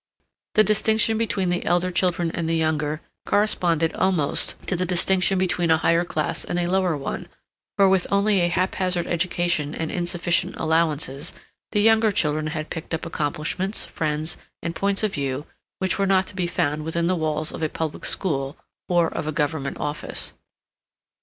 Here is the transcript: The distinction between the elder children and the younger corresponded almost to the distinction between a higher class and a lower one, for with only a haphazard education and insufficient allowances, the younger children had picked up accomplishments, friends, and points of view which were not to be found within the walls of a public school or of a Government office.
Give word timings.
The 0.55 0.63
distinction 0.63 1.19
between 1.19 1.49
the 1.49 1.63
elder 1.63 1.91
children 1.91 2.31
and 2.31 2.49
the 2.49 2.55
younger 2.55 3.01
corresponded 3.27 3.93
almost 3.93 4.55
to 4.65 4.75
the 4.75 4.83
distinction 4.83 5.37
between 5.37 5.69
a 5.69 5.77
higher 5.77 6.03
class 6.03 6.43
and 6.43 6.57
a 6.57 6.65
lower 6.65 6.97
one, 6.97 7.27
for 7.77 7.87
with 7.87 8.07
only 8.11 8.41
a 8.41 8.47
haphazard 8.47 9.05
education 9.05 9.75
and 9.75 9.91
insufficient 9.91 10.55
allowances, 10.57 11.33
the 11.71 11.81
younger 11.83 12.11
children 12.11 12.47
had 12.47 12.71
picked 12.71 12.95
up 12.95 13.05
accomplishments, 13.05 13.85
friends, 13.85 14.37
and 14.63 14.75
points 14.75 15.03
of 15.03 15.13
view 15.13 15.45
which 15.77 15.99
were 15.99 16.07
not 16.07 16.25
to 16.25 16.35
be 16.35 16.47
found 16.47 16.83
within 16.83 17.05
the 17.05 17.15
walls 17.15 17.51
of 17.51 17.61
a 17.61 17.69
public 17.69 18.03
school 18.03 18.57
or 18.89 19.07
of 19.13 19.27
a 19.27 19.31
Government 19.31 19.77
office. 19.79 20.33